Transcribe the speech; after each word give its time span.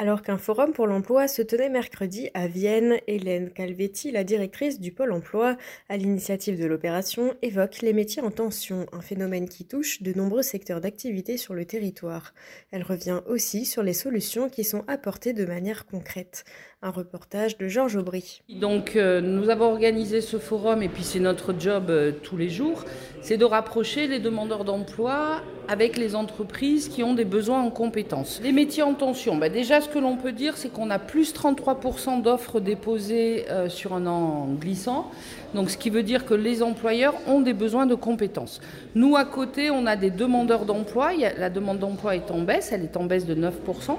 Alors 0.00 0.22
qu'un 0.22 0.38
forum 0.38 0.72
pour 0.72 0.86
l'emploi 0.86 1.26
se 1.26 1.42
tenait 1.42 1.68
mercredi 1.68 2.30
à 2.32 2.46
Vienne, 2.46 2.98
Hélène 3.08 3.50
Calvetti, 3.50 4.12
la 4.12 4.22
directrice 4.22 4.78
du 4.78 4.92
pôle 4.92 5.10
emploi, 5.10 5.56
à 5.88 5.96
l'initiative 5.96 6.56
de 6.56 6.66
l'opération, 6.66 7.34
évoque 7.42 7.80
les 7.82 7.92
métiers 7.92 8.22
en 8.22 8.30
tension, 8.30 8.86
un 8.92 9.00
phénomène 9.00 9.48
qui 9.48 9.64
touche 9.64 10.00
de 10.00 10.12
nombreux 10.12 10.42
secteurs 10.42 10.80
d'activité 10.80 11.36
sur 11.36 11.52
le 11.52 11.64
territoire. 11.64 12.32
Elle 12.70 12.84
revient 12.84 13.22
aussi 13.26 13.64
sur 13.64 13.82
les 13.82 13.92
solutions 13.92 14.48
qui 14.48 14.62
sont 14.62 14.84
apportées 14.86 15.32
de 15.32 15.44
manière 15.44 15.84
concrète. 15.84 16.44
Un 16.80 16.90
reportage 16.90 17.58
de 17.58 17.66
Georges 17.66 17.96
Aubry. 17.96 18.42
Donc 18.48 18.94
euh, 18.94 19.20
nous 19.20 19.50
avons 19.50 19.64
organisé 19.64 20.20
ce 20.20 20.38
forum 20.38 20.80
et 20.80 20.88
puis 20.88 21.02
c'est 21.02 21.18
notre 21.18 21.58
job 21.58 21.90
euh, 21.90 22.12
tous 22.12 22.36
les 22.36 22.50
jours, 22.50 22.84
c'est 23.20 23.36
de 23.36 23.44
rapprocher 23.44 24.06
les 24.06 24.20
demandeurs 24.20 24.64
d'emploi 24.64 25.42
avec 25.68 25.96
les 25.96 26.16
entreprises 26.16 26.88
qui 26.88 27.02
ont 27.02 27.14
des 27.14 27.24
besoins 27.24 27.62
en 27.62 27.70
compétences. 27.70 28.40
Les 28.42 28.52
métiers 28.52 28.82
en 28.82 28.94
tension, 28.94 29.36
bah, 29.36 29.48
déjà 29.48 29.80
ce 29.80 29.88
que 29.88 29.98
l'on 29.98 30.16
peut 30.16 30.32
dire 30.32 30.56
c'est 30.56 30.72
qu'on 30.72 30.90
a 30.90 30.98
plus 30.98 31.34
33% 31.34 32.22
d'offres 32.22 32.60
déposées 32.60 33.44
euh, 33.50 33.68
sur 33.68 33.94
un 33.94 34.06
an 34.06 34.48
glissant. 34.60 35.10
Donc 35.54 35.70
ce 35.70 35.78
qui 35.78 35.90
veut 35.90 36.02
dire 36.02 36.26
que 36.26 36.34
les 36.34 36.62
employeurs 36.62 37.14
ont 37.26 37.40
des 37.40 37.54
besoins 37.54 37.86
de 37.86 37.94
compétences. 37.94 38.60
Nous 38.94 39.16
à 39.16 39.24
côté, 39.24 39.70
on 39.70 39.86
a 39.86 39.96
des 39.96 40.10
demandeurs 40.10 40.64
d'emploi, 40.64 41.10
la 41.36 41.50
demande 41.50 41.78
d'emploi 41.78 42.16
est 42.16 42.30
en 42.30 42.40
baisse, 42.40 42.72
elle 42.72 42.82
est 42.82 42.96
en 42.96 43.04
baisse 43.04 43.26
de 43.26 43.34
9% 43.34 43.96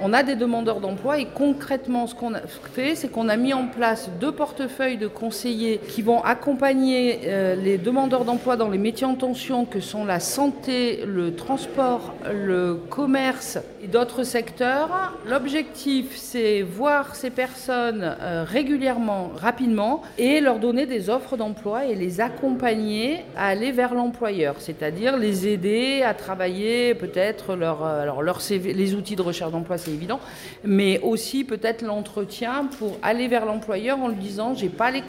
on 0.00 0.12
a 0.12 0.22
des 0.22 0.36
demandeurs 0.36 0.80
d'emploi 0.80 1.18
et 1.18 1.26
concrètement, 1.26 2.06
ce 2.06 2.14
qu'on 2.14 2.34
a 2.34 2.40
fait, 2.72 2.94
c'est 2.94 3.08
qu'on 3.08 3.28
a 3.28 3.36
mis 3.36 3.52
en 3.52 3.66
place 3.66 4.10
deux 4.20 4.32
portefeuilles 4.32 4.96
de 4.96 5.08
conseillers 5.08 5.80
qui 5.88 6.02
vont 6.02 6.22
accompagner 6.22 7.20
euh, 7.24 7.56
les 7.56 7.78
demandeurs 7.78 8.24
d'emploi 8.24 8.56
dans 8.56 8.68
les 8.68 8.78
métiers 8.78 9.06
en 9.06 9.14
tension 9.14 9.64
que 9.64 9.80
sont 9.80 10.04
la 10.04 10.20
santé, 10.20 11.04
le 11.08 11.34
transport, 11.34 12.14
le 12.30 12.74
commerce 12.90 13.58
et 13.82 13.86
d'autres 13.86 14.22
secteurs. 14.24 15.14
L'objectif, 15.28 16.16
c'est 16.16 16.62
voir 16.62 17.16
ces 17.16 17.30
personnes 17.30 18.16
euh, 18.20 18.44
régulièrement, 18.46 19.30
rapidement 19.34 20.02
et 20.18 20.40
leur 20.40 20.58
donner 20.58 20.86
des 20.86 21.10
offres 21.10 21.36
d'emploi 21.36 21.86
et 21.86 21.94
les 21.94 22.20
accompagner 22.20 23.24
à 23.36 23.46
aller 23.48 23.72
vers 23.72 23.94
l'employeur, 23.94 24.56
c'est-à-dire 24.58 25.16
les 25.16 25.48
aider 25.48 26.02
à 26.02 26.14
travailler 26.14 26.94
peut-être 26.94 27.56
leur, 27.56 27.84
euh, 27.84 28.02
alors 28.02 28.22
leur 28.22 28.38
les 28.50 28.94
outils 28.94 29.16
de 29.16 29.22
recherche 29.22 29.52
d'emploi 29.52 29.76
évident, 29.88 30.20
mais 30.64 31.00
aussi 31.00 31.44
peut-être 31.44 31.82
l'entretien 31.82 32.68
pour 32.78 32.96
aller 33.02 33.28
vers 33.28 33.46
l'employeur 33.46 33.98
en 33.98 34.08
lui 34.08 34.16
disant 34.16 34.54
j'ai 34.54 34.68
pas 34.68 34.90
les 34.90 35.02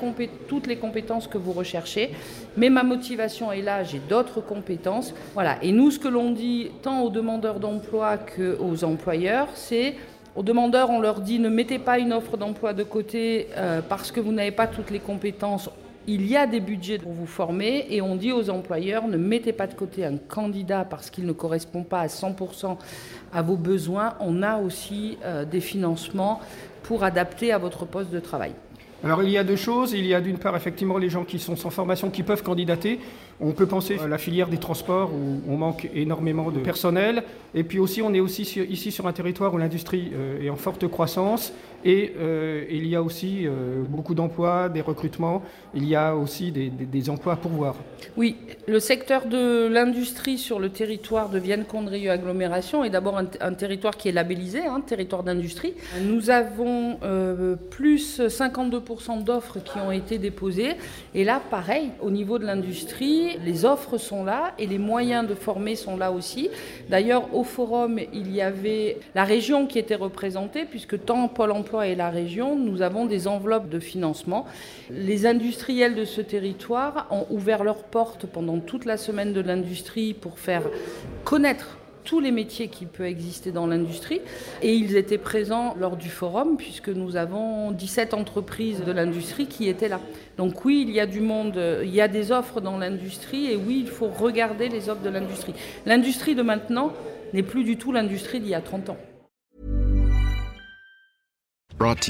toutes 0.47 0.67
les 0.67 0.77
compétences 0.77 1.27
que 1.27 1.37
vous 1.37 1.51
recherchez, 1.51 2.11
mais 2.57 2.69
ma 2.69 2.83
motivation 2.83 3.51
est 3.51 3.61
là, 3.61 3.83
j'ai 3.83 3.99
d'autres 3.99 4.41
compétences. 4.41 5.13
Voilà. 5.33 5.57
Et 5.61 5.71
nous, 5.71 5.88
ce 5.91 5.99
que 5.99 6.07
l'on 6.07 6.31
dit 6.31 6.71
tant 6.81 7.01
aux 7.01 7.09
demandeurs 7.09 7.59
d'emploi 7.59 8.17
qu'aux 8.17 8.83
employeurs, 8.83 9.47
c'est 9.55 9.95
aux 10.35 10.43
demandeurs, 10.43 10.89
on 10.89 10.99
leur 10.99 11.21
dit 11.21 11.39
ne 11.39 11.49
mettez 11.49 11.79
pas 11.79 11.99
une 11.99 12.13
offre 12.13 12.37
d'emploi 12.37 12.73
de 12.73 12.83
côté 12.83 13.47
euh, 13.57 13.81
parce 13.87 14.11
que 14.11 14.19
vous 14.19 14.31
n'avez 14.31 14.51
pas 14.51 14.67
toutes 14.67 14.91
les 14.91 14.99
compétences 14.99 15.69
il 16.07 16.25
y 16.27 16.35
a 16.35 16.47
des 16.47 16.59
budgets 16.59 16.97
pour 16.97 17.11
vous 17.11 17.27
former 17.27 17.85
et 17.89 18.01
on 18.01 18.15
dit 18.15 18.31
aux 18.31 18.49
employeurs 18.49 19.07
ne 19.07 19.17
mettez 19.17 19.53
pas 19.53 19.67
de 19.67 19.75
côté 19.75 20.05
un 20.05 20.17
candidat 20.17 20.83
parce 20.83 21.11
qu'il 21.11 21.25
ne 21.25 21.33
correspond 21.33 21.83
pas 21.83 21.99
à 21.99 22.07
100% 22.07 22.77
à 23.31 23.41
vos 23.43 23.55
besoins. 23.55 24.15
On 24.19 24.41
a 24.41 24.57
aussi 24.57 25.19
euh, 25.23 25.45
des 25.45 25.61
financements 25.61 26.39
pour 26.81 27.03
adapter 27.03 27.51
à 27.51 27.59
votre 27.59 27.85
poste 27.85 28.09
de 28.09 28.19
travail. 28.19 28.53
Alors 29.03 29.23
il 29.23 29.29
y 29.29 29.37
a 29.37 29.43
deux 29.43 29.55
choses. 29.55 29.93
Il 29.93 30.05
y 30.05 30.13
a 30.13 30.21
d'une 30.21 30.37
part 30.37 30.55
effectivement 30.55 30.97
les 30.97 31.09
gens 31.09 31.23
qui 31.23 31.39
sont 31.39 31.55
sans 31.55 31.69
formation 31.69 32.09
qui 32.09 32.23
peuvent 32.23 32.43
candidater. 32.43 32.99
On 33.41 33.53
peut 33.53 33.67
penser 33.67 33.97
à 33.99 34.07
la 34.07 34.17
filière 34.17 34.49
des 34.49 34.57
transports 34.57 35.11
où 35.13 35.41
on 35.47 35.55
manque 35.55 35.89
énormément 35.95 36.51
de 36.51 36.59
personnel. 36.59 37.23
Et 37.55 37.63
puis 37.63 37.79
aussi 37.79 38.01
on 38.01 38.13
est 38.13 38.19
aussi 38.19 38.41
ici 38.69 38.91
sur 38.91 39.07
un 39.07 39.13
territoire 39.13 39.53
où 39.53 39.57
l'industrie 39.57 40.11
euh, 40.13 40.43
est 40.43 40.49
en 40.49 40.57
forte 40.57 40.87
croissance 40.87 41.53
et 41.85 42.13
euh, 42.19 42.65
il 42.69 42.85
y 42.87 42.95
a 42.95 43.01
aussi 43.01 43.47
euh, 43.47 43.83
beaucoup 43.87 44.13
d'emplois, 44.13 44.67
des 44.67 44.81
recrutements. 44.81 45.41
Il 45.73 45.85
y 45.87 45.95
a 45.95 46.15
aussi 46.15 46.51
des, 46.51 47.09
emplois 47.09 47.33
à 47.33 47.35
pourvoir. 47.37 47.75
Oui, 48.17 48.35
le 48.67 48.81
secteur 48.81 49.25
de 49.25 49.67
l'industrie 49.67 50.37
sur 50.37 50.59
le 50.59 50.69
territoire 50.69 51.29
de 51.29 51.39
Vienne-Condrieu 51.39 52.11
agglomération 52.11 52.83
est 52.83 52.89
d'abord 52.89 53.17
un, 53.17 53.53
territoire 53.53 53.95
qui 53.95 54.09
est 54.09 54.11
labellisé, 54.11 54.65
hein, 54.65 54.81
territoire 54.85 55.23
d'industrie. 55.23 55.73
Nous 56.03 56.29
avons 56.29 56.99
plus 57.69 58.27
52 58.27 58.81
d'offres 59.23 59.59
qui 59.59 59.77
ont 59.79 59.91
été 59.91 60.17
déposées. 60.17 60.75
Et 61.13 61.23
là, 61.23 61.41
pareil, 61.49 61.91
au 62.01 62.09
niveau 62.09 62.39
de 62.39 62.45
l'industrie, 62.45 63.37
les 63.45 63.65
offres 63.65 63.97
sont 63.97 64.23
là 64.23 64.53
et 64.57 64.65
les 64.65 64.79
moyens 64.79 65.27
de 65.27 65.35
former 65.35 65.75
sont 65.75 65.95
là 65.95 66.11
aussi. 66.11 66.49
D'ailleurs, 66.89 67.33
au 67.35 67.43
forum, 67.43 67.99
il 68.13 68.33
y 68.33 68.41
avait 68.41 68.97
la 69.15 69.23
région 69.23 69.67
qui 69.67 69.79
était 69.79 69.95
représentée, 69.95 70.65
puisque 70.65 71.05
tant 71.05 71.27
Pôle 71.27 71.51
emploi 71.51 71.87
et 71.87 71.95
la 71.95 72.09
région, 72.09 72.55
nous 72.55 72.81
avons 72.81 73.05
des 73.05 73.27
enveloppes 73.27 73.69
de 73.69 73.79
financement. 73.79 74.45
Les 74.89 75.25
industriels 75.25 75.95
de 75.95 76.05
ce 76.05 76.21
territoire 76.21 77.07
ont 77.11 77.27
ouvert 77.29 77.63
leurs 77.63 77.83
portes 77.83 78.25
pendant 78.25 78.59
toute 78.59 78.85
la 78.85 78.97
semaine 78.97 79.33
de 79.33 79.41
l'industrie 79.41 80.13
pour 80.13 80.39
faire 80.39 80.63
connaître 81.23 81.77
tous 82.03 82.19
les 82.19 82.31
métiers 82.31 82.67
qui 82.67 82.85
peuvent 82.85 83.07
exister 83.07 83.51
dans 83.51 83.67
l'industrie. 83.67 84.21
Et 84.61 84.73
ils 84.73 84.95
étaient 84.95 85.17
présents 85.17 85.75
lors 85.79 85.97
du 85.97 86.09
forum, 86.09 86.57
puisque 86.57 86.89
nous 86.89 87.15
avons 87.15 87.71
17 87.71 88.13
entreprises 88.13 88.83
de 88.83 88.91
l'industrie 88.91 89.47
qui 89.47 89.67
étaient 89.67 89.89
là. 89.89 89.99
Donc 90.37 90.65
oui, 90.65 90.85
il 90.87 90.93
y 90.93 90.99
a 90.99 91.05
du 91.05 91.21
monde, 91.21 91.59
il 91.83 91.93
y 91.93 92.01
a 92.01 92.07
des 92.07 92.31
offres 92.31 92.61
dans 92.61 92.77
l'industrie, 92.77 93.51
et 93.51 93.55
oui, 93.55 93.81
il 93.85 93.89
faut 93.89 94.07
regarder 94.07 94.69
les 94.69 94.89
offres 94.89 95.03
de 95.03 95.09
l'industrie. 95.09 95.53
L'industrie 95.85 96.35
de 96.35 96.41
maintenant 96.41 96.93
n'est 97.33 97.43
plus 97.43 97.63
du 97.63 97.77
tout 97.77 97.91
l'industrie 97.91 98.39
d'il 98.39 98.49
y 98.49 98.55
a 98.55 98.61
30 98.61 98.89
ans. 98.89 98.97
Brought. 101.77 102.09